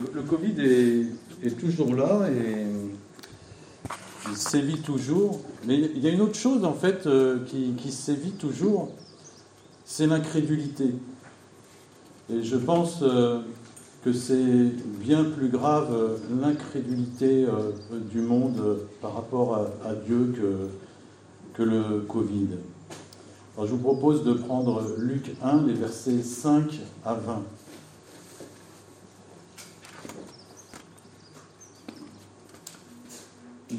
[0.00, 0.54] Le Covid
[1.42, 2.66] est, toujours là et
[4.30, 5.40] il sévit toujours.
[5.66, 8.90] Mais il y a une autre chose en fait euh, qui, sévit toujours,
[9.84, 10.94] c'est l'incrédulité.
[12.32, 13.40] Et je pense euh,
[14.04, 17.48] que c'est bien plus grave euh, l'incrédulité
[18.12, 22.50] du monde par rapport à, Dieu que, que le Covid.
[23.56, 27.42] Alors je vous propose de prendre Luc 1, les versets 5 à 20.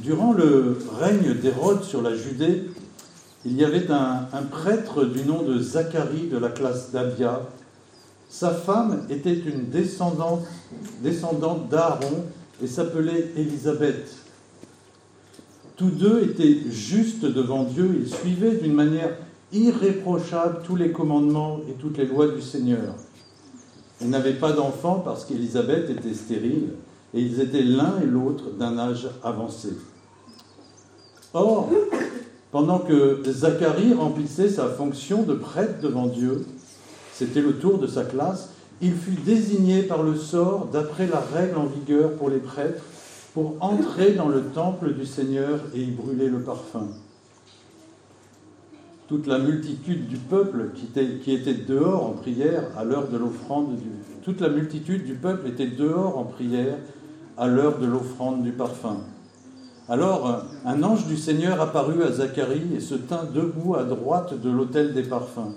[0.03, 2.63] Durant le règne d'Hérode sur la Judée,
[3.45, 7.41] il y avait un, prêtre du nom de Zacharie de la classe d'Abia.
[8.29, 10.45] Sa femme était une descendante,
[11.03, 12.23] descendante d'Aaron
[12.63, 14.15] et s'appelait Élisabeth.
[15.75, 19.17] Tous deux étaient justes devant Dieu, ils suivaient d'une manière
[19.51, 22.95] irréprochable tous les commandements et toutes les lois du Seigneur.
[23.99, 26.69] Ils n'avaient pas d'enfants parce qu'Élisabeth était stérile
[27.13, 29.69] et ils étaient l'un et l'autre d'un âge avancé.
[31.33, 31.69] Or,
[32.51, 36.45] pendant que Zacharie remplissait sa fonction de prêtre devant Dieu,
[37.13, 38.49] c'était le tour de sa classe,
[38.81, 42.83] il fut désigné par le sort, d'après la règle en vigueur pour les prêtres,
[43.33, 46.87] pour entrer dans le temple du Seigneur et y brûler le parfum.
[49.07, 53.17] Toute la multitude du peuple qui était, qui était dehors en prière à l'heure de
[53.17, 53.77] l'offrande
[54.29, 56.77] toute la multitude du peuple était dehors en prière
[57.39, 58.97] à l'heure de l'offrande du parfum.
[59.87, 64.49] Alors un ange du Seigneur apparut à Zacharie et se tint debout à droite de
[64.49, 65.55] l'autel des parfums.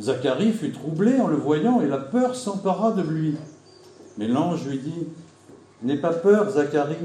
[0.00, 3.34] Zacharie fut troublé en le voyant et la peur s'empara de lui.
[4.16, 5.06] Mais l'ange lui dit,
[5.82, 6.96] N'aie pas peur, Zacharie,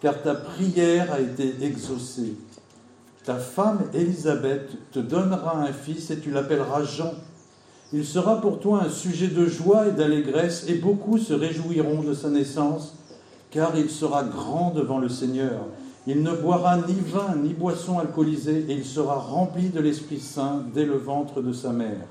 [0.00, 2.34] car ta prière a été exaucée.
[3.24, 7.14] Ta femme Élisabeth te donnera un fils et tu l'appelleras Jean.
[7.92, 12.12] Il sera pour toi un sujet de joie et d'allégresse, et beaucoup se réjouiront de
[12.12, 12.94] sa naissance
[13.54, 15.60] car il sera grand devant le Seigneur.
[16.08, 20.64] Il ne boira ni vin ni boisson alcoolisée, et il sera rempli de l'Esprit Saint
[20.74, 22.06] dès le ventre de sa mère.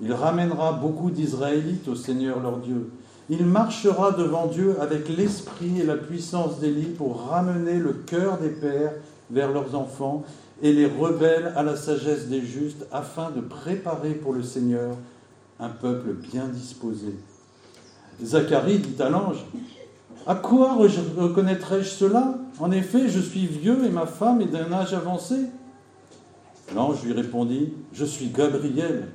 [0.00, 2.90] Il ramènera beaucoup d'Israélites au Seigneur leur Dieu.
[3.30, 8.48] Il marchera devant Dieu avec l'esprit et la puissance d'Élie pour ramener le cœur des
[8.48, 8.94] pères
[9.30, 10.24] vers leurs enfants
[10.62, 14.96] et les rebelles à la sagesse des justes, afin de préparer pour le Seigneur
[15.60, 17.14] un peuple bien disposé.
[18.22, 19.44] Zacharie dit à l'ange,
[20.26, 22.34] à quoi reconnaîtrai-je cela?
[22.58, 25.36] En effet, je suis vieux et ma femme est d'un âge avancé.
[26.74, 29.08] L'ange lui répondit, Je suis Gabriel.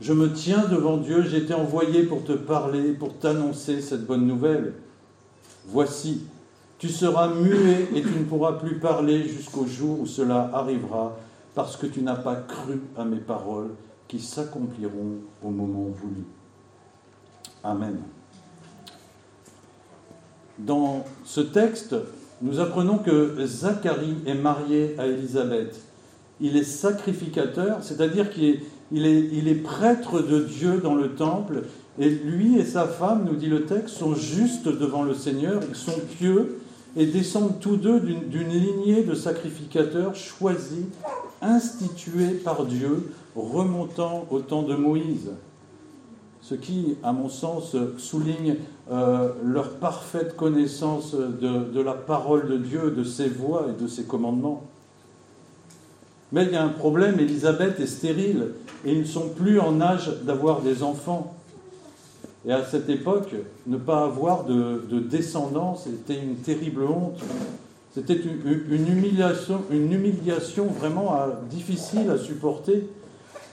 [0.00, 4.26] Je me tiens devant Dieu, j'ai été envoyé pour te parler, pour t'annoncer cette bonne
[4.26, 4.74] nouvelle.
[5.66, 6.22] Voici,
[6.78, 11.16] tu seras muet et tu ne pourras plus parler jusqu'au jour où cela arrivera,
[11.54, 13.70] parce que tu n'as pas cru à mes paroles
[14.06, 16.24] qui s'accompliront au moment voulu.
[17.64, 17.98] Amen.
[20.58, 21.94] Dans ce texte,
[22.42, 25.80] nous apprenons que Zacharie est marié à Élisabeth.
[26.40, 28.60] Il est sacrificateur, c'est-à-dire qu'il
[28.92, 31.64] est, est, prêtre de Dieu dans le temple,
[31.98, 35.76] et lui et sa femme, nous dit le texte, sont justes devant le Seigneur, ils
[35.76, 36.58] sont pieux
[36.96, 40.86] et descendent tous deux d'une lignée de sacrificateurs choisis,
[41.40, 45.30] institués par Dieu, remontant au temps de Moïse
[46.48, 48.56] ce qui, à mon sens, souligne
[48.90, 54.04] euh, leur parfaite connaissance de, la parole de Dieu, de ses voies et de ses
[54.04, 54.64] commandements.
[56.32, 58.52] Mais il y a un problème, Élisabeth est stérile
[58.86, 61.34] et ils ne sont plus en âge d'avoir des enfants.
[62.46, 63.34] Et à cette époque,
[63.66, 67.20] ne pas avoir de, descendance était une terrible honte.
[67.94, 72.88] C'était une, humiliation, une humiliation vraiment euh, difficile à supporter.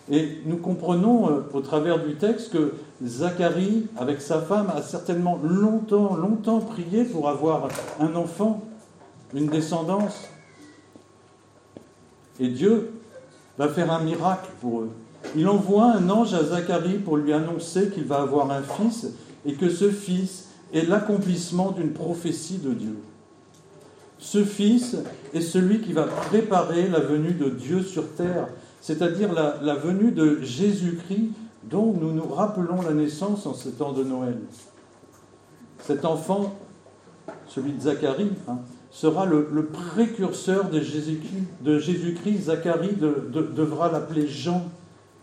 [0.09, 5.39] Et nous comprenons euh, au travers du texte que Zacharie, avec sa femme, a certainement
[5.43, 7.67] longtemps, longtemps prié pour avoir
[7.99, 8.61] un enfant,
[9.33, 10.29] une descendance.
[12.39, 12.91] Et Dieu
[13.57, 14.91] va faire un miracle pour eux.
[15.35, 19.07] Il envoie un ange à Zacharie pour lui annoncer qu'il va avoir un fils
[19.45, 22.97] et que ce fils est l'accomplissement d'une prophétie de Dieu.
[24.17, 24.95] Ce fils
[25.33, 28.47] est celui qui va préparer la venue de Dieu sur terre,
[28.81, 31.31] c'est-à-dire la, la venue de Jésus-Christ
[31.69, 34.37] dont nous nous rappelons la naissance en ce temps de Noël.
[35.79, 36.55] Cet enfant,
[37.47, 38.57] celui de Zacharie, hein,
[38.91, 42.43] sera le, précurseur de Jésus-Christ.
[42.43, 44.63] Zacharie devra l'appeler Jean,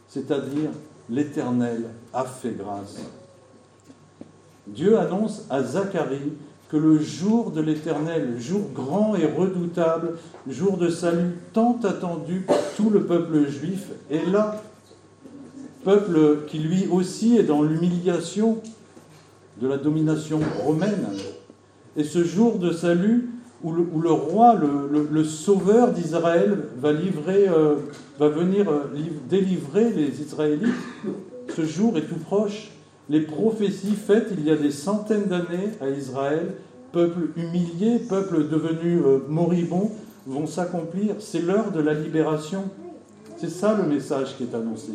[0.08, 0.70] c'est-à-dire
[1.08, 3.00] l'Éternel a fait grâce.
[4.66, 6.32] Dieu annonce à Zacharie
[6.68, 10.18] que le jour de l'Éternel, jour grand et redoutable,
[10.48, 14.62] jour de salut tant attendu par tout le peuple juif, est là
[15.84, 18.58] peuple qui lui aussi est dans l'humiliation
[19.60, 21.06] de la domination romaine.
[21.96, 23.28] Et ce jour de salut
[23.62, 27.76] où le, roi, le, sauveur d'Israël, va, euh,
[28.18, 28.84] va venir euh,
[29.28, 30.66] délivrer les Israélites,
[31.54, 32.72] ce jour est tout proche.
[33.08, 36.54] Les prophéties faites il y a des centaines d'années à Israël,
[36.90, 39.92] peuple humilié, peuple devenu euh, moribond,
[40.26, 41.16] vont s'accomplir.
[41.20, 42.64] C'est l'heure de la libération.
[43.36, 44.92] C'est ça le message qui est annoncé.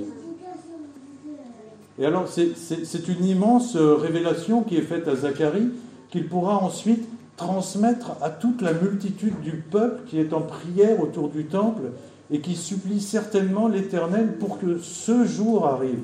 [2.00, 5.70] Et alors, c'est une immense révélation qui est faite à Zacharie,
[6.10, 7.08] qu'il pourra ensuite
[7.38, 11.92] transmettre à toute la multitude du peuple qui est en prière autour du temple
[12.32, 16.04] et qui supplie certainement l'Éternel pour que ce jour arrive.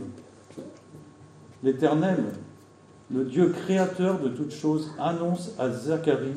[1.63, 2.24] L'Éternel,
[3.13, 6.36] le Dieu créateur de toutes choses, annonce à Zacharie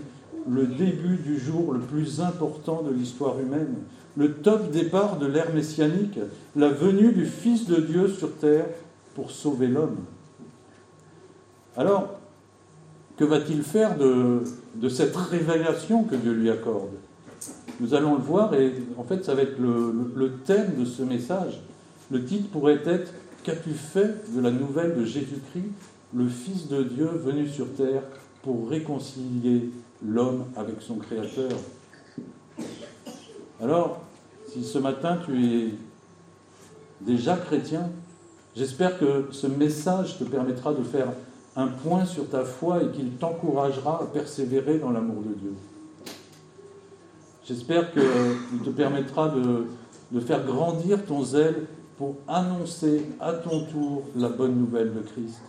[0.49, 3.75] le début du jour le plus important de l'histoire humaine,
[4.17, 6.19] le top départ de l'ère messianique,
[6.55, 8.67] la venue du Fils de Dieu sur terre
[9.17, 9.97] pour sauver l'homme.
[11.75, 12.21] Alors,
[13.17, 14.43] que va-t-il faire de,
[14.91, 16.93] cette révélation que Dieu lui accorde?
[17.81, 21.63] Nous allons le voir et en fait ça va être le, thème de ce message.
[22.11, 23.11] Le titre pourrait être
[23.43, 25.71] Qu'as-tu fait de la nouvelle de Jésus-Christ,
[26.13, 28.03] le Fils de Dieu venu sur terre
[28.43, 29.71] pour réconcilier
[30.05, 31.53] l'homme avec son Créateur?
[33.63, 34.03] Alors,
[34.49, 35.75] si ce matin tu es
[37.01, 37.89] déjà chrétien,
[38.57, 41.09] j'espère que ce message te permettra de faire
[41.57, 45.55] un point sur ta foi et qu'il t'encouragera à persévérer dans l'amour de Dieu.
[47.45, 49.67] J'espère qu'il te permettra de,
[50.11, 51.67] de, faire grandir ton zèle
[51.97, 55.41] pour annoncer à ton tour la bonne nouvelle de Christ.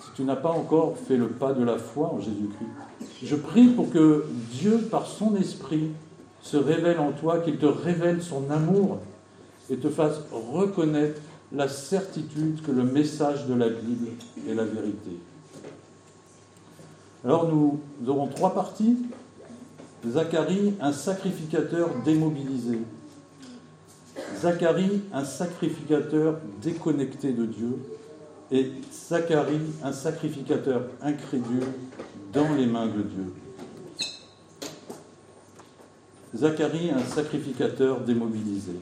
[0.00, 3.68] Si tu n'as pas encore fait le pas de la foi en Jésus-Christ, je prie
[3.68, 5.90] pour que Dieu, par son esprit,
[6.40, 8.98] se révèle en toi, qu'il te révèle son amour
[9.70, 11.20] et te fasse reconnaître
[11.52, 14.08] la certitude que le message de la Bible
[14.48, 15.18] est la vérité.
[17.24, 18.96] Alors nous aurons trois parties.
[20.06, 22.78] Zacharie, un sacrificateur démobilisé.
[24.40, 27.78] Zacharie, un sacrificateur déconnecté de Dieu.
[28.52, 31.66] Et Zacharie, un sacrificateur incrédule
[32.32, 33.32] dans les mains de Dieu.
[36.34, 38.74] Zacharie, un sacrificateur démobilisé.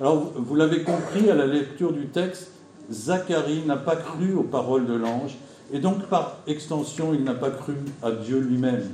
[0.00, 2.50] Alors, vous l'avez compris à la lecture du texte,
[2.90, 5.36] Zacharie n'a pas cru aux paroles de l'ange,
[5.72, 8.90] et donc par extension, il n'a pas cru à Dieu lui-même.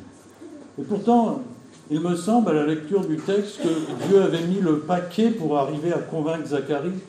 [0.78, 1.42] Et pourtant,
[1.90, 5.58] il me semble à la lecture du texte que Dieu avait mis le paquet pour
[5.58, 7.00] arriver à convaincre Zacharie.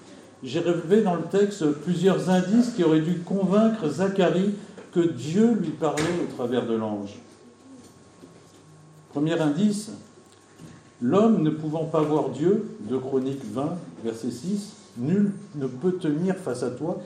[0.43, 4.55] J'ai relevé dans le texte plusieurs indices qui auraient dû convaincre Zacharie
[4.91, 7.15] que Dieu lui parlait au travers de l'ange.
[9.13, 9.91] Premier indice,
[11.03, 16.35] L'homme ne pouvant pas voir Dieu, de Chroniques 20, verset 6, nul ne peut tenir
[16.37, 16.97] face à toi.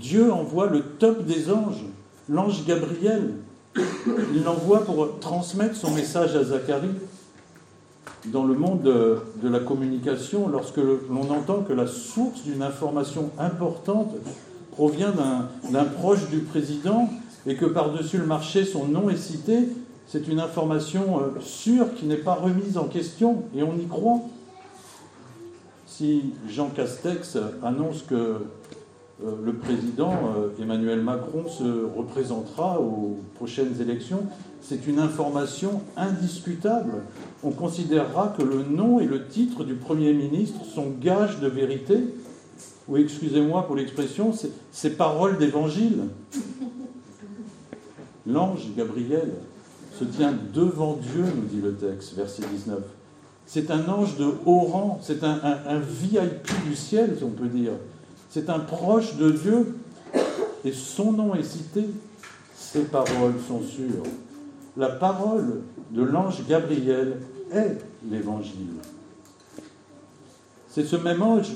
[0.00, 1.84] Dieu envoie le top des anges,
[2.28, 3.34] l'ange Gabriel.
[3.76, 6.88] Il l'envoie pour transmettre son message à Zacharie.
[8.26, 13.30] Dans le monde de, de la communication, lorsque l'on entend que la source d'une information
[13.38, 14.16] importante
[14.72, 15.12] provient
[15.70, 17.08] d'un proche du président
[17.46, 19.68] et que par-dessus le marché son nom est cité,
[20.06, 24.20] c'est une information euh, sûre qui n'est pas remise en question et on y croit.
[25.86, 28.14] Si Jean Castex annonce que
[29.24, 34.24] euh, le président euh, Emmanuel Macron se représentera aux prochaines élections,
[34.60, 37.02] c'est une information indiscutable.
[37.42, 41.98] On considérera que le nom et le titre du Premier ministre sont gages de vérité,
[42.88, 44.32] ou excusez-moi pour l'expression,
[44.70, 46.04] c'est parole d'évangile.
[48.26, 49.32] L'ange Gabriel
[49.98, 52.80] se tient devant Dieu, nous dit le texte, verset 19.
[53.46, 57.72] C'est un ange de haut rang, c'est un, VIP du ciel, si on peut dire.
[58.28, 59.76] C'est un proche de Dieu,
[60.64, 61.86] et son nom est cité,
[62.54, 64.02] ses paroles sont sûres.
[64.76, 65.62] La parole
[65.92, 67.20] de l'ange Gabriel
[67.52, 67.78] est
[68.10, 68.74] l'évangile.
[70.68, 71.52] C'est ce même ange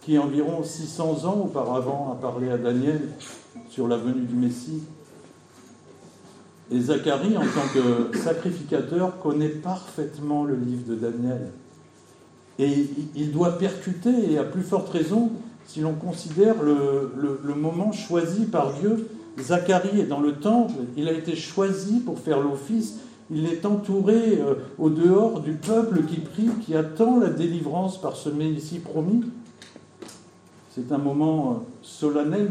[0.00, 3.00] qui, environ 600 ans auparavant, a parlé à Daniel
[3.68, 4.82] sur la venue du Messie.
[6.72, 11.50] Et Zacharie, en tant que sacrificateur, connaît parfaitement le livre de Daniel.
[12.60, 15.32] Et il doit percuter, et à plus forte raison,
[15.66, 19.08] si l'on considère le, moment choisi par Dieu.
[19.40, 22.98] Zacharie est dans le temple, il a été choisi pour faire l'office,
[23.30, 28.16] il est entouré euh, au dehors du peuple qui prie, qui attend la délivrance par
[28.16, 29.24] ce Messie promis.
[30.74, 32.50] C'est un moment euh, solennel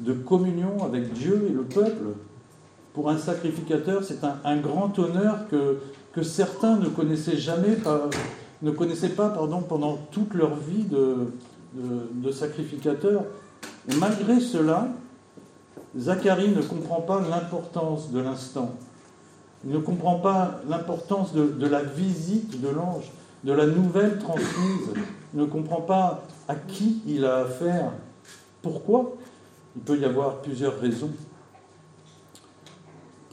[0.00, 2.14] de communion avec Dieu et le peuple
[2.98, 5.78] pour un sacrificateur, c'est un, grand honneur que,
[6.12, 8.10] que certains ne connaissaient jamais, pas,
[8.60, 13.22] ne connaissaient pas pardon, pendant toute leur vie de, sacrificateur.
[13.88, 14.88] Et malgré cela,
[15.96, 18.74] Zacharie ne comprend pas l'importance de l'instant.
[19.64, 23.12] Il ne comprend pas l'importance de, la visite de l'ange,
[23.44, 24.90] de la nouvelle transmise.
[25.34, 27.92] Il ne comprend pas à qui il a affaire.
[28.60, 29.12] Pourquoi?
[29.76, 31.12] Il peut y avoir plusieurs raisons.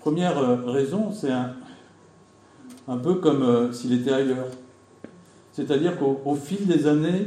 [0.05, 4.49] Première euh, raison, c'est un, peu comme euh, s'il était ailleurs.
[5.51, 7.25] C'est-à-dire qu'au fil des années,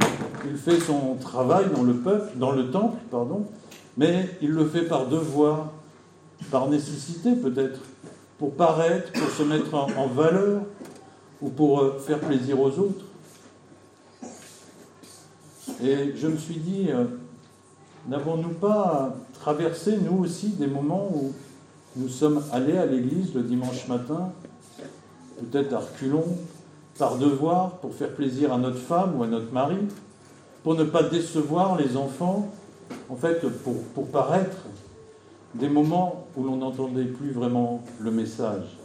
[0.49, 3.45] il fait son travail dans le peuple, dans le temple, pardon,
[3.97, 5.73] mais il le fait par devoir,
[6.51, 7.81] par nécessité peut-être,
[8.37, 10.61] pour paraître, pour se mettre en, valeur
[11.41, 13.03] ou pour euh, faire plaisir aux autres.
[15.83, 16.87] Et je me suis dit,
[18.07, 21.33] n'avons-nous pas traversé, nous aussi, des moments où
[21.95, 24.31] nous sommes allés à l'église le dimanche matin,
[25.39, 26.37] peut-être à reculons,
[26.97, 29.77] par devoir, pour faire plaisir à notre femme ou à notre mari,
[30.63, 32.51] pour ne pas décevoir les enfants,
[33.09, 33.41] en fait,
[33.93, 34.57] pour, paraître,
[35.55, 38.77] des moments où l'on n'entendait plus vraiment le message.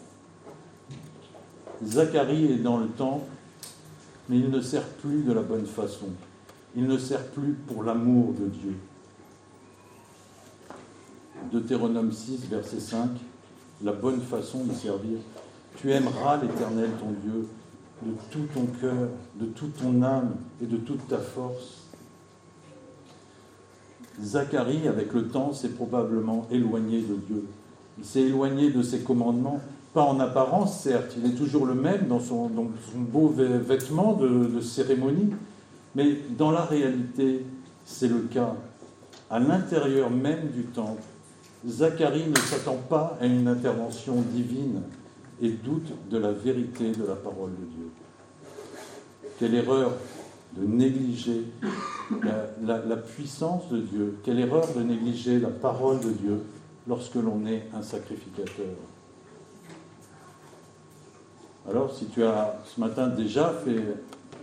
[1.84, 3.26] Zacharie est dans le temple,
[4.28, 6.06] mais il ne sert plus de la bonne façon.
[6.76, 8.76] Il ne sert plus pour l'amour de Dieu.
[11.52, 13.10] Deutéronome 6, verset 5,
[13.82, 15.18] la bonne façon de servir.
[15.76, 17.48] Tu aimeras l'Éternel ton Dieu
[18.02, 21.84] de tout ton cœur, de toute ton âme et de toute ta force.
[24.22, 27.44] Zacharie, avec le temps, s'est probablement éloigné de Dieu.
[27.98, 29.60] Il s'est éloigné de ses commandements,
[29.92, 32.50] pas en apparence, certes, il est toujours le même dans son,
[32.96, 35.30] beau vêtement de, de cérémonie,
[35.94, 37.44] mais dans la réalité,
[37.84, 38.54] c'est le cas.
[39.30, 41.02] À l'intérieur même du temple,
[41.66, 44.83] Zacharie ne s'attend pas à une intervention divine
[45.40, 47.90] et doute de la vérité de la parole de Dieu.
[49.38, 49.92] Quelle erreur
[50.56, 51.44] de négliger
[52.62, 54.18] la, puissance de Dieu.
[54.23, 56.42] Quelle erreur de négliger la parole de Dieu
[56.87, 58.76] lorsque l'on est un sacrificateur.
[61.68, 63.83] Alors, si tu as ce matin déjà fait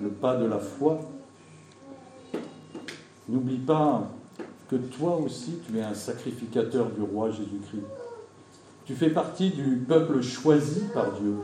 [0.02, 1.00] le pas de la foi,
[3.30, 4.10] n'oublie pas
[4.72, 7.84] que toi aussi tu es un sacrificateur du roi Jésus-Christ.
[8.86, 11.36] Tu fais partie du peuple choisi par Dieu.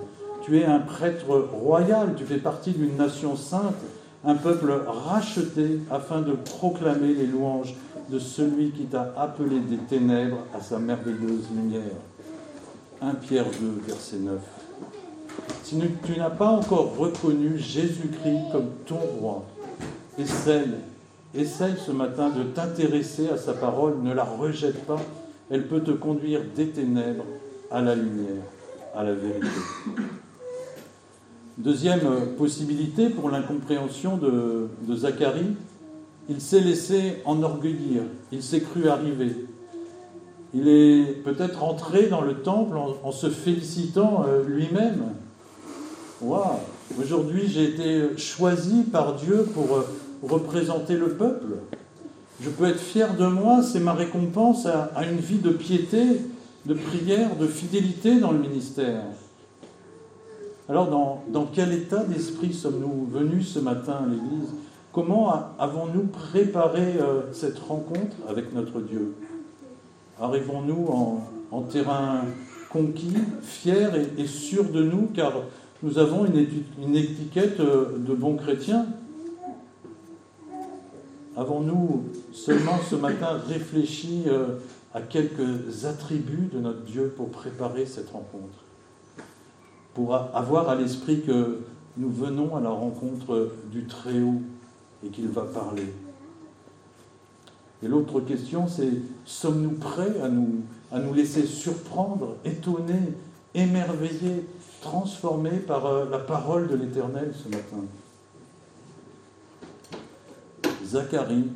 [0.43, 3.75] Tu es un prêtre royal, tu fais partie d'une nation sainte
[4.23, 7.75] un peuple racheté afin de proclamer les louanges
[8.09, 11.81] de celui qui t'a appelé des ténèbres à sa merveilleuse lumière.
[13.01, 14.39] 1 Pierre 2, verset 9.
[15.63, 19.43] Si tu n'as pas encore reconnu Jésus-Christ comme ton roi,
[20.17, 20.71] essaye,
[21.37, 24.99] essaye ce matin de t'intéresser à sa parole, ne la rejette pas,
[25.49, 27.25] elle peut te conduire des ténèbres
[27.71, 28.43] à la lumière,
[28.95, 29.47] à la vérité.
[31.57, 35.55] Deuxième possibilité pour l'incompréhension de, Zacharie,
[36.29, 39.47] il s'est laissé enorgueillir, il s'est cru arriver.
[40.53, 45.03] Il est peut-être entré dans le temple en, se félicitant euh, lui-même.
[46.21, 46.59] Waouh
[46.99, 49.87] Aujourd'hui, j'ai été choisi par Dieu pour euh,
[50.23, 51.57] représenter le peuple.
[52.41, 56.21] Je peux être fier de moi, c'est ma récompense à une vie de piété,
[56.67, 59.03] de prière, de fidélité dans le ministère.
[60.69, 64.49] Alors, dans, quel état d'esprit sommes-nous venus ce matin à l'Église?
[64.91, 69.13] Comment avons-nous préparé euh, cette rencontre avec notre Dieu?
[70.19, 70.87] Arrivons-nous
[71.51, 72.25] en, terrain
[72.69, 73.13] conquis,
[73.43, 75.33] fiers et, sûrs de nous, car
[75.83, 78.87] nous avons une, étiquette euh, de bons chrétiens
[81.37, 84.55] Avons-nous seulement ce matin réfléchi euh,
[84.91, 88.57] à quelques attributs de notre Dieu pour préparer cette rencontre?
[89.93, 91.59] Pour avoir à l'esprit que
[91.95, 94.41] nous venons à la rencontre du Très-Haut
[95.05, 95.93] et qu'il va parler.
[97.83, 98.89] Et l'autre question, c'est
[99.25, 103.13] sommes-nous prêts à nous, à nous laisser surprendre, étonner,
[103.53, 104.47] émerveiller,
[104.81, 107.83] transformer par euh, la parole de l'Éternel ce matin
[110.85, 111.49] Zacharie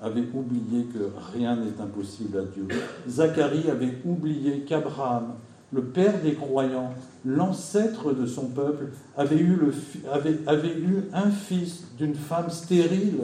[0.00, 2.68] avait oublié que rien n'est impossible à Dieu.
[3.08, 5.34] Zacharie avait oublié qu'Abraham
[5.72, 9.74] le père des croyants, l'ancêtre de son peuple, avait eu, le,
[10.10, 13.18] avait, avait eu un fils d'une femme stérile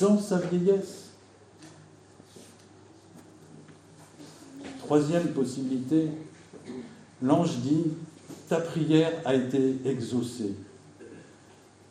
[0.00, 1.10] dans sa vieillesse.
[4.78, 6.08] Troisième possibilité,
[7.22, 7.84] l'ange dit,
[8.60, 10.54] prière a été exaucée.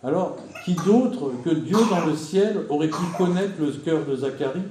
[0.03, 4.61] Alors, qui d'autre que Dieu dans le ciel aurait pu connaître le cœur de Zacharie,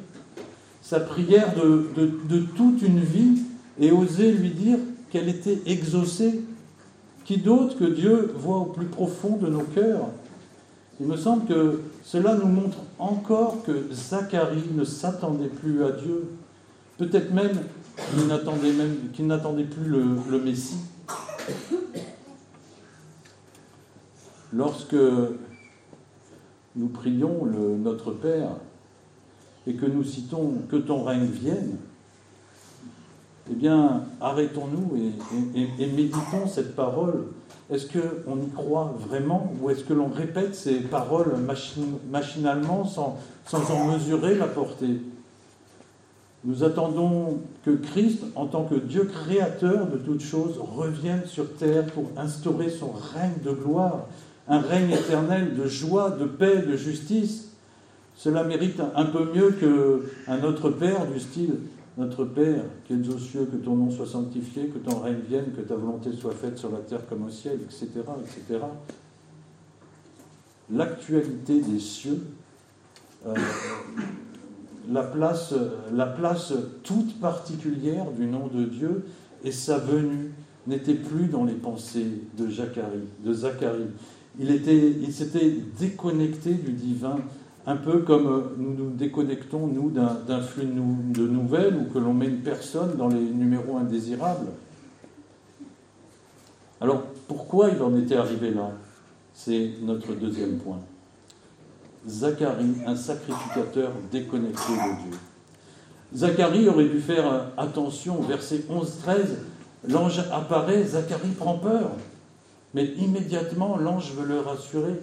[0.82, 3.42] sa prière de, toute une vie,
[3.78, 4.78] et oser lui dire,
[5.10, 6.40] qu'elle était exaucée?
[7.24, 10.08] Qui d'autre que Dieu voit au plus profond de nos cœurs?
[11.00, 16.28] Il me semble que cela nous montre encore que Zacharie ne s'attendait plus à Dieu.
[16.98, 17.56] Peut-être même
[18.12, 18.26] qu'il
[19.26, 20.78] n'attendait, plus le Messie.
[24.52, 24.96] Lorsque
[26.76, 28.50] nous prions le Notre Père
[29.66, 31.76] et que nous citons que ton règne vienne,
[33.50, 37.26] eh bien, arrêtons-nous et, méditons cette parole.
[37.70, 41.36] Est-ce qu'on y croit vraiment ou est-ce que l'on répète ces paroles
[42.10, 45.00] machinalement sans, sans en mesurer la portée?
[46.44, 51.86] Nous attendons que Christ, en tant que Dieu créateur de toutes choses, revienne sur terre
[51.86, 54.06] pour instaurer son règne de gloire,
[54.48, 57.48] un règne éternel de joie, de paix, de justice.
[58.16, 61.56] Cela mérite un peu mieux qu'un autre Père du style
[62.00, 65.52] notre Père, qui es aux cieux, que ton nom soit sanctifié, que ton règne vienne,
[65.54, 67.88] que ta volonté soit faite sur la terre comme au ciel, etc.
[68.20, 68.64] etc.
[70.70, 72.22] L'actualité des cieux,
[73.26, 73.34] euh,
[74.88, 75.54] la, place,
[75.92, 79.06] la place toute particulière du nom de Dieu
[79.44, 80.32] et sa venue
[80.66, 83.08] n'était plus dans les pensées de Zacharie.
[83.24, 83.88] De Zacharie.
[84.38, 87.16] Il, était, il s'était déconnecté du divin
[87.66, 92.26] un peu comme nous nous déconnectons, nous, d'un flux de nouvelles ou que l'on met
[92.26, 94.46] une personne dans les numéros indésirables.
[96.80, 98.70] Alors, pourquoi il en était arrivé là?
[99.34, 100.80] C'est notre deuxième point.
[102.08, 105.18] Zacharie, un sacrificateur déconnecté de Dieu.
[106.14, 109.26] Zacharie aurait dû faire euh, attention, verset 11-13,
[109.88, 111.90] l'ange apparaît, Zacharie prend peur,
[112.74, 114.94] mais immédiatement l'ange veut le rassurer.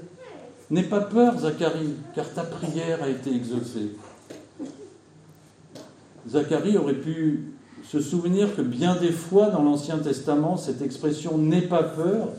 [0.70, 3.96] N'aie pas peur, Zacharie, car ta prière a été exaucée.
[6.28, 7.54] Zacharie aurait pu
[7.88, 12.30] se souvenir que bien des fois dans l'Ancien Testament, cette expression n'aie pas peur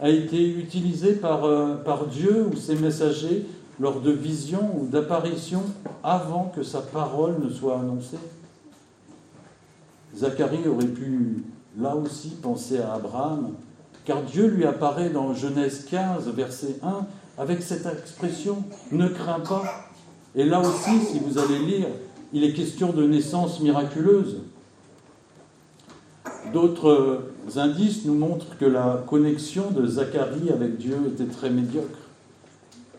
[0.00, 3.46] a été utilisée par, euh, par Dieu ou ses messagers
[3.80, 5.64] lors de visions ou d'apparitions
[6.02, 8.18] avant que sa parole ne soit annoncée.
[10.16, 11.44] Zacharie aurait pu
[11.78, 13.50] là aussi penser à Abraham,
[14.04, 19.64] car Dieu lui apparaît dans Genèse 15, verset 1, avec cette expression ne crains pas.
[20.34, 21.88] Et là aussi, si vous allez lire,
[22.32, 24.38] il est question de naissance miraculeuse.
[26.52, 27.22] D'autres
[27.56, 32.07] indices nous montrent que la connexion de Zacharie avec Dieu était très médiocre.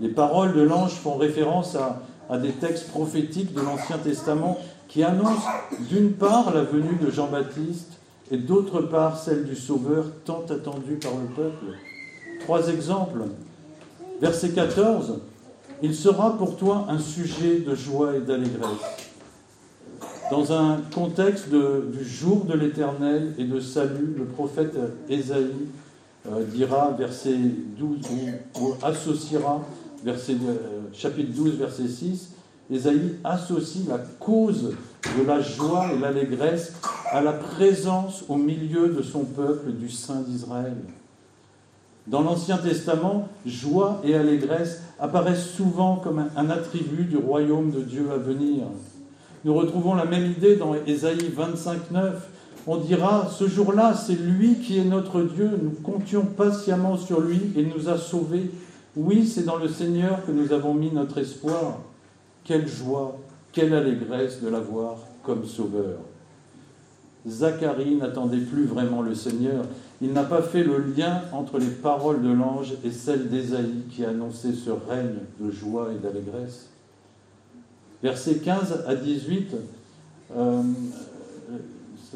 [0.02, 4.58] Les paroles de l'ange font référence à, des textes prophétiques de l'Ancien Testament
[4.88, 5.48] qui annoncent
[5.90, 7.94] d'une part la venue de Jean-Baptiste
[8.32, 11.66] et d'autre part celle du Sauveur tant attendu par le peuple.
[12.42, 13.24] Trois exemples.
[14.22, 15.20] Verset 14,
[15.82, 19.08] il sera pour toi un sujet de joie et d'allégresse.
[20.30, 24.78] Dans un contexte du jour de l'Éternel et de salut, le prophète
[25.10, 25.68] Ésaïe
[26.28, 27.36] euh, dira, verset
[27.78, 27.98] 12,
[28.62, 29.62] ou, associera,
[30.08, 30.56] euh,
[30.94, 32.32] chapitre 12, verset 6,
[32.72, 34.76] Ésaïe associe la cause
[35.18, 36.74] de la joie et l'allégresse
[37.12, 40.78] à la présence au milieu de son peuple, du Saint d'Israël.
[42.08, 48.08] Dans l'Ancien Testament, joie et allégresse apparaissent souvent comme un attribut du royaume de Dieu
[48.12, 48.64] à venir.
[49.46, 52.30] Nous retrouvons la même idée dans Ésaïe 25, 9.
[52.68, 57.54] On dira, ce jour-là, c'est lui qui est notre Dieu, nous comptions patiemment sur lui
[57.56, 58.52] et nous a sauvés.
[58.96, 61.80] Oui, c'est dans le Seigneur que nous avons mis notre espoir.
[62.44, 63.18] Quelle joie,
[63.52, 66.00] quelle allégresse de l'avoir comme sauveur.
[67.28, 69.66] Zacharie n'attendait plus vraiment le Seigneur.
[70.02, 74.06] Il n'a pas fait le lien entre les paroles de l'ange et celles d'Ésaïe qui
[74.06, 76.70] annonçaient ce règne de joie et d'allégresse.
[78.02, 79.56] Versets 15 à 18,
[80.36, 80.62] euh,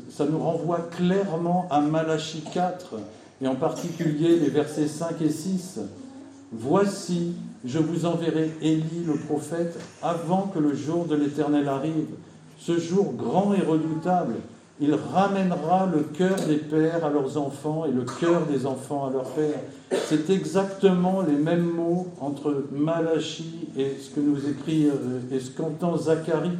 [0.09, 2.95] ça nous renvoie clairement à Malachie 4,
[3.41, 5.79] et en particulier les versets 5 et 6.
[6.53, 7.33] Voici,
[7.65, 12.07] je vous enverrai Élie le prophète avant que le jour de l'Éternel arrive,
[12.59, 14.35] ce jour grand et redoutable
[14.79, 19.11] il ramènera le cœur des pères à leurs enfants et le cœur des enfants à
[19.11, 19.59] leurs pères.
[20.07, 25.51] C'est exactement les mêmes mots entre Malachie et ce que nous écrit euh, et ce
[25.51, 26.57] qu'entend Zacharie.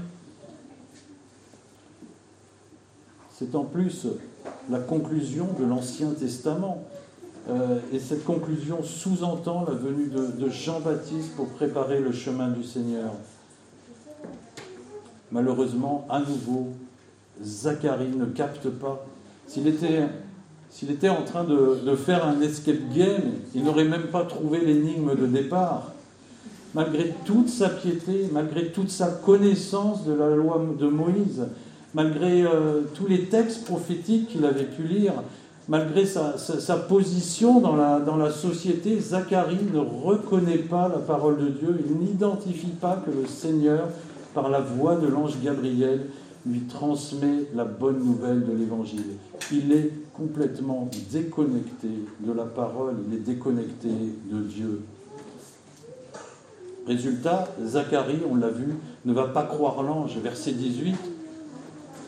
[3.32, 4.08] C'est en plus
[4.70, 6.84] la conclusion de l'Ancien Testament.
[7.50, 13.12] Euh, et cette conclusion sous-entend la venue de Jean-Baptiste pour préparer le chemin du Seigneur.
[15.34, 16.74] Malheureusement, à nouveau,
[17.42, 19.04] Zacharie ne capte pas.
[19.48, 20.04] S'il était,
[20.70, 25.16] s'il était en train de, faire un escape game, il n'aurait même pas trouvé l'énigme
[25.16, 25.92] de départ.
[26.76, 31.48] Malgré toute sa piété, malgré toute sa connaissance de la loi de Moïse,
[31.96, 35.14] malgré euh, tous les textes prophétiques qu'il avait pu lire,
[35.68, 41.50] malgré sa, position dans la, dans la société, Zacharie ne reconnaît pas la parole de
[41.50, 43.88] Dieu, il n'identifie pas que le Seigneur,
[44.34, 46.08] par la voix de l'ange Gabriel,
[46.46, 49.16] lui transmet la bonne nouvelle de l'Évangile.
[49.52, 51.88] Il est complètement déconnecté
[52.20, 54.82] de la parole, il est déconnecté de Dieu.
[56.86, 60.18] Résultat, Zacharie, on l'a vu, ne va pas croire l'ange.
[60.22, 60.98] Verset 18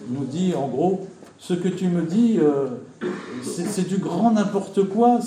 [0.10, 1.08] nous dit en gros,
[1.48, 2.70] ce que tu me dis, euh,
[3.44, 5.20] c'est du grand n'importe quoi.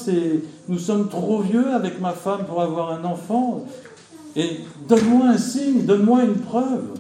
[0.68, 3.64] Nous sommes trop vieux avec ma femme pour avoir un enfant.
[4.35, 6.94] Et donne-moi un signe, donne-moi une preuve.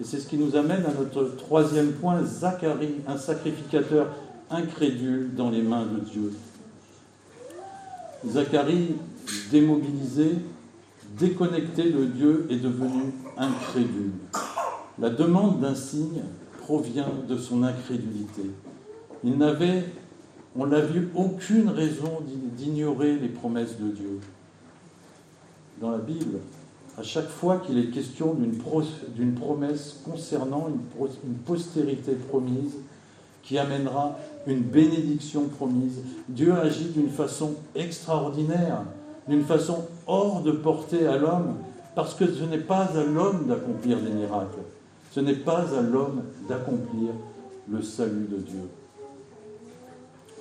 [0.00, 4.08] Et c'est ce qui nous amène à notre troisième point, Zacharie, un sacrificateur
[4.50, 6.32] incrédule dans les mains de Dieu.
[8.28, 8.96] Zacharie,
[9.52, 10.32] démobilisé,
[11.16, 14.10] déconnecté de Dieu, est devenu incrédule.
[14.98, 16.22] La demande d'un signe
[16.64, 18.42] provient de son incrédulité.
[19.22, 19.84] Il n'avait,
[20.56, 22.20] on l'a vu, aucune raison
[22.56, 24.20] d'ignorer les promesses de Dieu.
[25.80, 26.38] Dans la Bible,
[26.96, 32.76] à chaque fois qu'il est question d'une promesse concernant une postérité promise
[33.42, 36.00] qui amènera une bénédiction promise,
[36.30, 38.84] Dieu agit d'une façon extraordinaire,
[39.28, 41.56] d'une façon hors de portée à l'homme,
[41.94, 44.60] parce que ce n'est pas à l'homme d'accomplir des miracles,
[45.14, 47.10] ce n'est pas à l'homme d'accomplir
[47.70, 48.68] le salut de Dieu.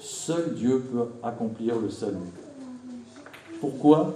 [0.02, 2.18] Seul Dieu peut accomplir le salut.
[3.62, 4.16] Pourquoi?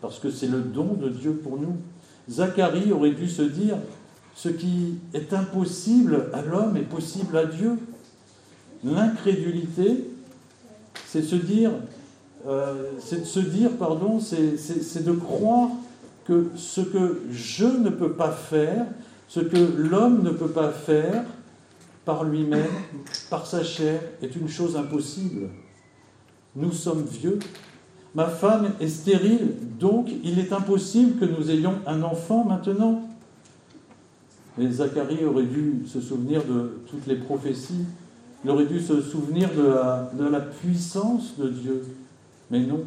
[0.00, 1.78] Parce que c'est le don de Dieu pour nous.
[2.30, 3.76] Zacharie aurait dû se dire,
[4.36, 7.72] ce qui est impossible à l'homme est possible à Dieu.
[8.84, 10.08] L'incrédulité,
[11.08, 11.24] c'est
[12.46, 15.70] euh, de se dire, pardon, c'est de croire
[16.24, 18.86] que ce que je ne peux pas faire,
[19.28, 21.24] ce que l'homme ne peut pas faire
[22.04, 22.70] par lui-même,
[23.28, 25.50] par sa chair, est une chose impossible.
[26.56, 27.38] Nous sommes vieux.
[28.14, 33.02] Ma femme est stérile, donc il est impossible que nous ayons un enfant maintenant.
[34.58, 37.84] Et Zacharie aurait dû se souvenir de toutes les prophéties,
[38.44, 41.84] il aurait dû se souvenir de la, puissance de Dieu.
[42.50, 42.80] Mais non,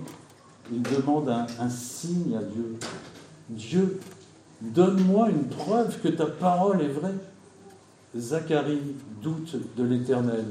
[0.72, 2.76] il demande un signe à Dieu.
[3.50, 4.00] Dieu,
[4.62, 7.16] Donne-moi une preuve que ta parole est vraie.
[8.18, 10.46] Zacharie doute de l'Éternel.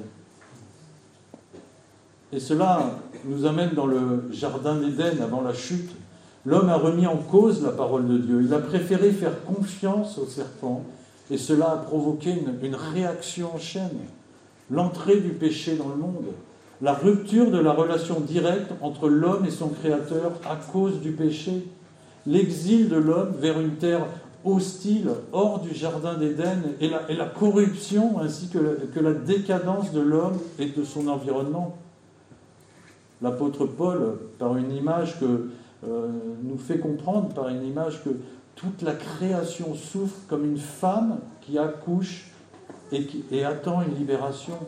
[2.33, 5.91] Et cela nous amène dans le Jardin d'Éden avant la chute.
[6.47, 8.43] L'homme a remis en cause la parole de Dieu.
[8.43, 10.85] Il a préféré faire confiance au serpent
[11.31, 13.99] et cela a provoqué une, réaction en chaîne.
[14.71, 16.27] L'entrée du péché dans le monde,
[16.81, 21.67] la rupture de la relation directe entre l'homme et son Créateur à cause du péché
[22.27, 24.07] l'exil de l'homme vers une terre
[24.45, 30.67] hostile, hors du Jardin d'Éden, et la, corruption ainsi que la, décadence de l'homme et
[30.67, 31.77] de son environnement.
[33.23, 35.51] L'apôtre Paul, par une image que
[35.87, 36.09] euh,
[36.43, 38.11] nous fait comprendre, par une image que
[38.57, 42.31] toute la création souffre comme une femme qui accouche
[42.93, 44.59] et, qui, et attend une libération.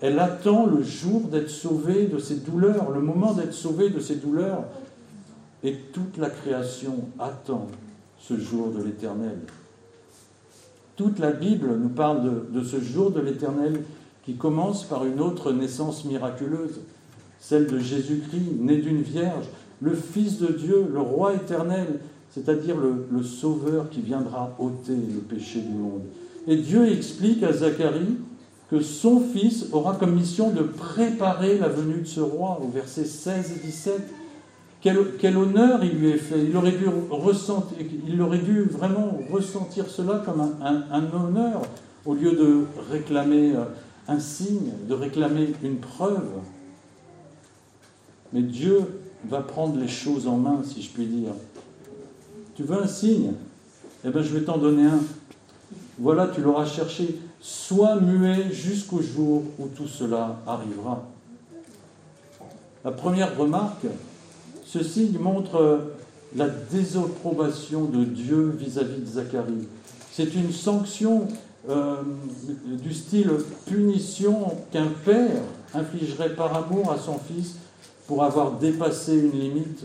[0.00, 4.16] Elle attend le jour d'être sauvée de ses douleurs, le moment d'être sauvée de ses
[4.16, 4.64] douleurs.
[5.64, 7.68] Et toute la création attend
[8.18, 9.38] ce jour de l'éternel.
[10.96, 13.82] Toute la Bible nous parle de, ce jour de l'éternel
[14.24, 16.80] qui commence par une autre naissance miraculeuse,
[17.38, 19.46] celle de Jésus-Christ, né d'une vierge,
[19.80, 25.20] le Fils de Dieu, le Roi éternel, c'est-à-dire le, le, Sauveur qui viendra ôter le
[25.20, 26.02] péché du monde.
[26.46, 28.16] Et Dieu explique à Zacharie
[28.70, 33.04] que son Fils aura comme mission de préparer la venue de ce roi, au verset
[33.04, 33.94] 16 et 17.
[35.18, 36.44] Quel, honneur il lui est fait.
[36.44, 41.62] Il aurait, dû ressentir, il aurait dû vraiment ressentir cela comme un, honneur
[42.04, 43.64] au lieu de réclamer euh,
[44.06, 46.28] un signe, de réclamer une preuve.
[48.32, 48.78] Mais Dieu
[49.28, 51.32] va prendre les choses en main, si je puis dire.
[52.54, 53.32] Tu veux un signe?
[54.04, 55.00] Eh bien, je vais t'en donner un.
[55.98, 57.18] Voilà, tu l'auras cherché.
[57.40, 61.02] Sois muet jusqu'au jour où tout cela arrivera.
[62.84, 63.86] La première remarque,
[64.66, 65.80] ce signe montre
[66.34, 69.68] la désapprobation de Dieu vis-à-vis de Zacharie.
[70.12, 71.28] C'est une sanction
[71.68, 72.02] euh,
[72.64, 73.30] du style
[73.66, 77.56] punition qu'un père infligerait par amour à son fils
[78.06, 79.84] pour avoir dépassé une limite,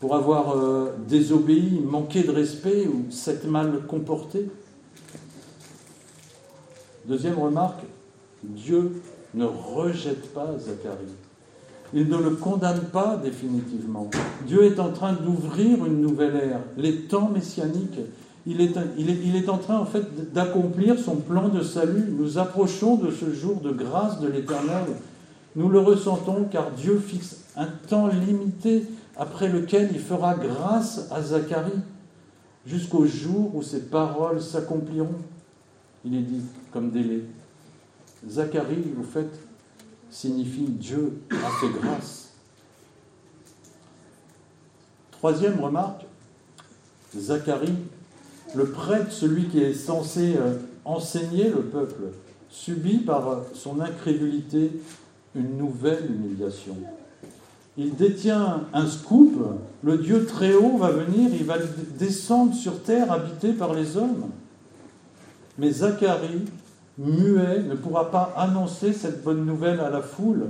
[0.00, 4.50] pour avoir euh, désobéi, manqué de respect ou s'être mal comporté.
[7.06, 7.82] Deuxième remarque,
[8.42, 9.02] Dieu
[9.34, 11.16] ne rejette pas Zacharie.
[11.92, 14.08] Il ne le condamne pas définitivement.
[14.46, 17.98] Dieu est en train d'ouvrir une nouvelle ère, les temps messianiques.
[18.46, 22.12] Il est, en train en fait d'accomplir son plan de salut.
[22.16, 24.84] Nous approchons de ce jour de grâce de l'Éternel.
[25.56, 31.20] Nous le ressentons car Dieu fixe un temps limité après lequel il fera grâce à
[31.20, 31.80] Zacharie
[32.66, 35.18] jusqu'au jour où ses paroles s'accompliront.
[36.04, 37.24] Il est dit comme délai.
[38.26, 39.28] Zacharie, au fait,
[40.10, 42.30] signifie Dieu a fait grâce.
[45.10, 46.06] Troisième remarque,
[47.16, 47.74] Zacharie,
[48.54, 52.12] le prêtre, celui qui est censé euh, enseigner le peuple,
[52.48, 54.72] subit par son incrédulité
[55.34, 56.76] une nouvelle humiliation.
[57.76, 59.38] Il détient un scoop,
[59.82, 61.56] le Dieu très haut va venir, il va
[61.98, 64.30] descendre sur terre habité par les hommes.
[65.58, 66.44] Mais Zacharie,
[67.00, 70.48] muet, ne pourra pas annoncer cette bonne nouvelle à la foule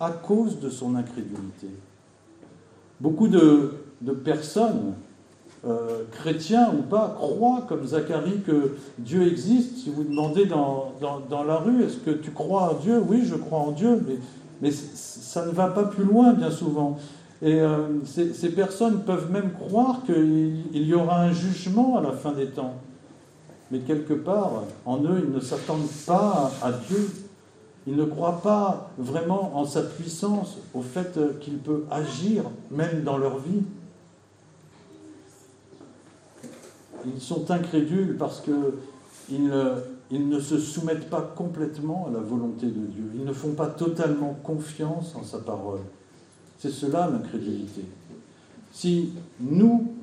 [0.00, 1.68] à cause de son incrédulité.
[3.00, 3.72] Beaucoup de,
[4.24, 4.94] personnes,
[5.66, 9.78] euh, chrétiens ou pas, croient comme Zacharie que Dieu existe.
[9.78, 10.94] Si vous demandez dans,
[11.46, 13.02] la rue, est-ce que tu crois en Dieu?
[13.06, 14.16] Oui, je crois en Dieu, mais,
[14.60, 16.98] mais ça ne va pas plus loin bien souvent.
[17.42, 22.32] Et euh, ces, personnes peuvent même croire qu'il y aura un jugement à la fin
[22.32, 22.74] des temps
[23.72, 27.10] mais quelque part, en eux, ils ne s'attendent pas à Dieu.
[27.86, 33.16] Ils ne croient pas vraiment en sa puissance, au fait qu'il peut agir même dans
[33.16, 33.62] leur vie.
[37.06, 39.52] Ils sont incrédules parce qu'ils
[40.10, 43.10] ils ne se soumettent pas complètement à la volonté de Dieu.
[43.14, 45.80] Ils ne font pas totalement confiance en sa parole.
[46.58, 47.86] C'est cela l'incrédulité.
[48.70, 49.94] Si nous,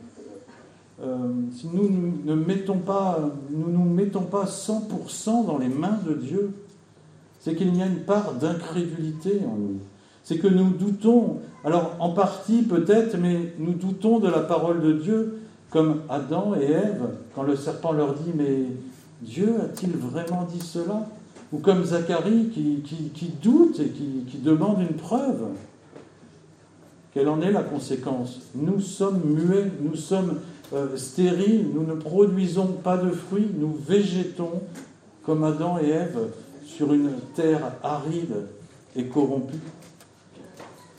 [1.53, 1.89] si nous
[2.25, 6.51] ne mettons pas, nous nous mettons pas 100% dans les mains de Dieu,
[7.39, 9.79] c'est qu'il y a une part d'incrédulité en nous.
[10.23, 14.93] C'est que nous doutons, alors en partie peut-être, mais nous doutons de la parole de
[14.93, 18.65] Dieu, comme Adam et Ève, quand le serpent leur dit, mais
[19.21, 21.07] Dieu a-t-il vraiment dit cela?
[21.51, 25.47] Ou comme Zacharie qui, doute et qui demande une preuve.
[27.13, 28.39] Quelle en est la conséquence?
[28.53, 30.39] Nous sommes muets, nous sommes
[30.71, 34.61] euh, stériles, nous ne produisons pas de fruits, nous végétons
[35.23, 36.29] comme Adam et Ève
[36.63, 38.45] sur une terre aride
[38.95, 39.57] et corrompue.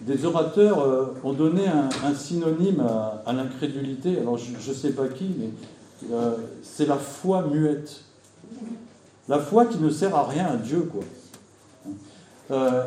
[0.01, 2.85] Des orateurs euh, ont donné un, synonyme
[3.25, 5.51] à, l'incrédulité, alors je ne sais pas qui, mais
[6.13, 6.33] euh,
[6.65, 8.03] c'est la foi muette.
[9.29, 11.05] La foi qui ne sert à rien à Dieu, quoi.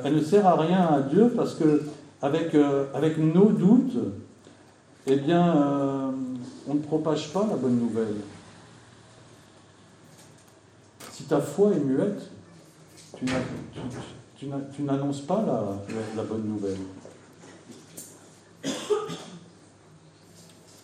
[0.03, 1.83] elle ne sert à rien à Dieu parce que
[2.21, 2.53] avec,
[2.93, 3.97] avec nos doutes,
[5.07, 6.13] eh bien,
[6.67, 8.15] on ne propage pas la bonne nouvelle.
[11.11, 12.29] Si ta foi est muette,
[14.37, 15.43] tu n'annonces pas
[16.15, 16.77] la, bonne nouvelle.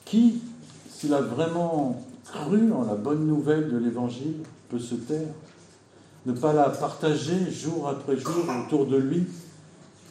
[0.05, 0.41] Qui,
[0.89, 5.33] s'il a vraiment cru en la bonne nouvelle de l'Évangile, peut se taire
[6.25, 9.25] Ne pas la partager jour après jour autour de lui,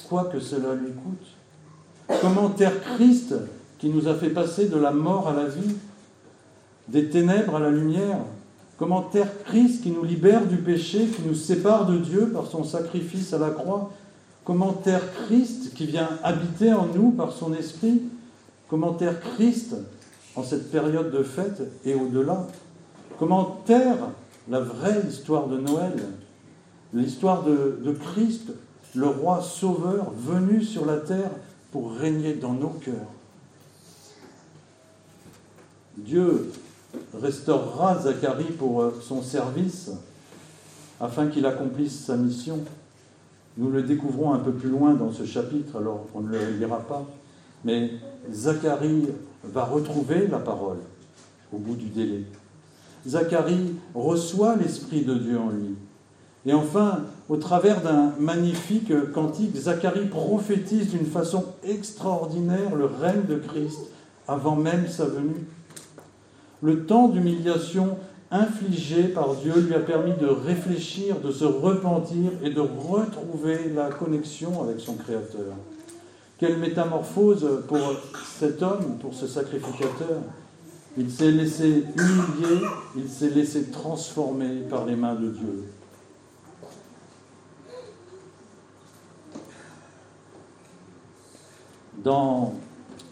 [0.09, 2.19] quoi que cela lui coûte?
[2.21, 3.35] Comment taire Christ
[3.79, 5.77] qui nous a fait passer de la mort à la vie,
[6.89, 8.19] des ténèbres à la lumière.
[8.77, 13.33] Commentaire Christ qui nous libère du péché, qui nous sépare de Dieu par son sacrifice
[13.33, 13.91] à la croix?
[14.45, 18.03] Commentaire Christ qui vient habiter en nous par son esprit?
[18.69, 19.75] Commentaire Christ
[20.37, 22.47] en cette période de fête et au-delà?
[23.19, 23.97] Commentaire
[24.49, 25.95] la vraie histoire de Noël,
[26.95, 28.53] l'histoire de Christ,
[28.95, 31.31] le roi sauveur venu sur la terre
[31.73, 32.95] pour régner dans nos cœurs
[35.99, 36.53] Dieu
[37.21, 39.91] restaurera Zacharie pour euh, son service
[41.01, 42.61] afin qu'il accomplisse sa mission.
[43.57, 46.79] Nous le découvrons un peu plus loin dans ce chapitre, alors on ne le lira
[46.79, 47.05] pas.
[47.65, 47.91] Mais
[48.33, 49.09] Zacharie
[49.43, 50.79] va retrouver la parole
[51.53, 52.23] au bout du délai.
[53.07, 55.75] Zacharie reçoit l'Esprit de Dieu en lui.
[56.47, 63.37] Et enfin, au travers d'un magnifique cantique, Zacharie prophétise d'une façon extraordinaire le règne de
[63.37, 63.81] Christ
[64.29, 65.47] avant même sa venue.
[66.63, 67.97] Le temps d'humiliation
[68.31, 73.89] infligé par Dieu lui a permis de réfléchir, de se repentir et de retrouver la
[73.89, 75.55] connexion avec son Créateur.
[76.39, 77.79] Quelle métamorphose pour
[78.39, 80.21] cet homme, pour ce sacrificateur.
[80.97, 82.67] Il s'est laissé humilier,
[82.97, 85.65] il s'est laissé transformer par les mains de Dieu.
[92.03, 92.55] Dans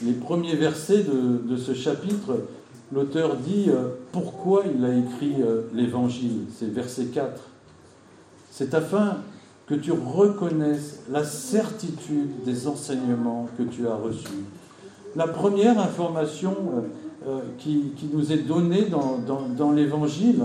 [0.03, 2.47] les premiers versets de, de ce chapitre,
[2.93, 7.41] l'auteur dit euh, pourquoi il a écrit euh, l'évangile, c'est verset 4.
[8.51, 9.19] C'est afin
[9.67, 14.45] que tu reconnaisses la certitude des enseignements que tu as reçus.
[15.17, 16.55] La première information
[17.27, 20.45] euh, qui, nous est donnée dans, l'évangile,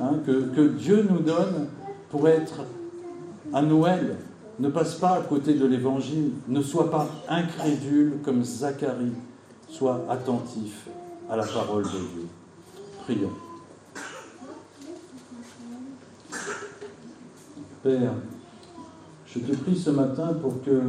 [0.00, 1.68] hein, que, que Dieu nous donne
[2.10, 2.64] pour être
[3.52, 4.16] à Noël,
[4.58, 9.12] ne passe pas à côté de l'évangile, ne sois pas incrédule comme Zacharie,
[9.68, 10.88] sois attentif
[11.28, 12.26] à la parole de Dieu.
[13.04, 13.32] Prions.
[17.82, 18.12] Père,
[19.26, 20.80] je te prie ce matin pour que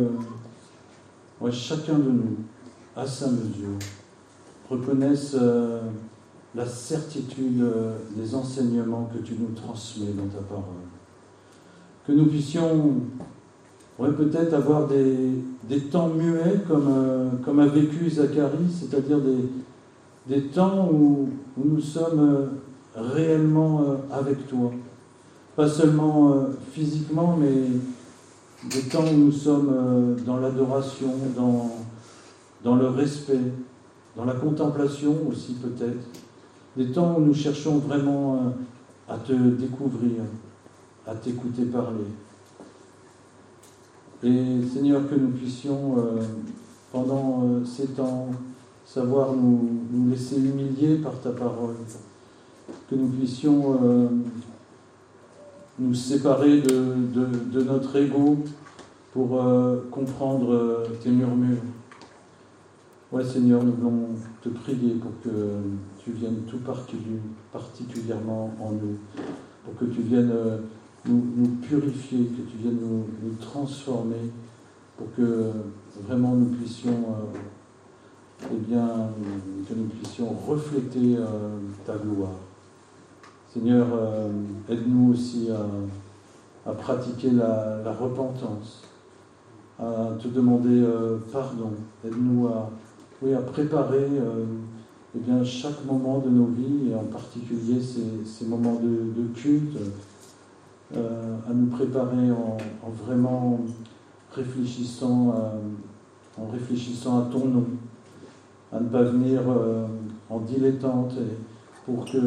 [1.52, 2.38] chacun de nous,
[2.95, 3.78] à sa mesure,
[4.69, 5.82] reconnaisse euh,
[6.56, 10.63] la certitude euh, des enseignements que tu nous transmets dans ta parole.
[12.06, 13.02] Que nous puissions
[13.97, 19.38] peut-être avoir des, temps muets comme, euh, comme a vécu Zacharie, c'est-à-dire des,
[20.30, 22.52] des temps où, nous sommes
[22.96, 24.72] réellement avec toi.
[25.58, 27.80] Pas seulement physiquement, mais
[28.68, 31.72] des temps où nous sommes euh, dans l'adoration, dans,
[32.63, 33.39] dans le respect,
[34.15, 36.06] dans la contemplation aussi peut-être,
[36.76, 40.24] des temps où nous cherchons vraiment euh, à te découvrir,
[41.08, 42.06] à t'écouter parler.
[44.24, 46.22] Et Seigneur, que nous puissions, euh,
[46.92, 48.28] pendant ces temps,
[48.93, 51.75] savoir nous, laisser humilier par ta parole,
[52.89, 54.10] que nous puissions
[55.80, 58.38] nous séparer de, notre ego
[59.13, 61.63] pour euh, comprendre euh, tes murmures.
[63.12, 64.10] Ouais Seigneur, nous voulons
[64.41, 65.30] te prier pour que
[66.04, 66.60] tu viennes tout
[67.52, 68.97] particulièrement en nous,
[69.63, 70.58] pour que tu viennes euh,
[71.08, 74.30] nous, purifier, que tu viennes nous, transformer,
[74.97, 75.52] pour que
[76.06, 77.06] vraiment nous puissions,
[78.69, 79.10] bien,
[79.67, 81.17] que nous puissions refléter
[81.86, 82.32] ta gloire.
[83.51, 84.29] Seigneur, euh,
[84.69, 85.49] aide-nous aussi
[86.65, 88.84] à, pratiquer la, repentance,
[89.79, 91.71] à te demander euh, pardon.
[92.05, 92.69] Aide-nous à,
[93.51, 94.45] préparer euh,
[95.15, 99.77] eh bien, chaque moment de nos vies, et en particulier ces, moments de, culte,
[100.93, 102.58] à nous préparer en,
[103.03, 103.62] vraiment
[104.32, 105.34] réfléchissant
[106.38, 107.65] en réfléchissant à ton nom,
[108.71, 109.41] à ne pas venir
[110.29, 111.15] en dilettante
[111.86, 112.17] pour que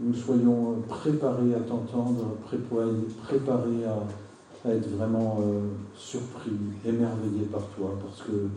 [0.00, 8.22] nous soyons préparés à t'entendre, préparés à, être vraiment euh, surpris, émerveillés par toi, parce
[8.22, 8.48] que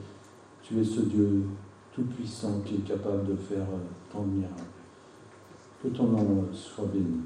[0.63, 1.43] tu es ce Dieu
[1.93, 4.54] tout-puissant qui est capable de faire euh, tant de miracles.
[5.84, 7.20] Que ton nom soit béni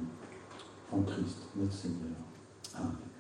[0.92, 2.18] en Christ, notre Seigneur.
[2.76, 3.11] Amen.